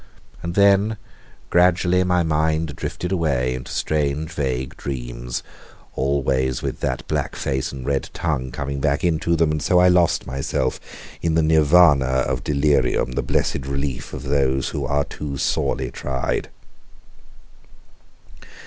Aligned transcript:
And 0.41 0.55
then 0.55 0.97
gradually 1.51 2.03
my 2.03 2.23
mind 2.23 2.75
drifted 2.75 3.11
away 3.11 3.53
into 3.53 3.71
strange 3.71 4.31
vague 4.31 4.75
dreams, 4.75 5.43
always 5.93 6.63
with 6.63 6.79
that 6.79 7.07
black 7.07 7.35
face 7.35 7.71
and 7.71 7.85
red 7.85 8.09
tongue 8.11 8.49
coming 8.51 8.79
back 8.79 9.03
into 9.03 9.35
them, 9.35 9.51
and 9.51 9.61
so 9.61 9.77
I 9.77 9.89
lost 9.89 10.25
myself 10.25 10.79
in 11.21 11.35
the 11.35 11.43
nirvana 11.43 12.05
of 12.25 12.43
delirium, 12.43 13.11
the 13.11 13.21
blessed 13.21 13.67
relief 13.67 14.11
of 14.11 14.23
those 14.23 14.69
who 14.69 14.87
are 14.87 15.05
too 15.05 15.37
sorely 15.37 15.91
tried. 15.91 16.49